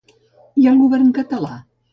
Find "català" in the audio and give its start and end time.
1.21-1.55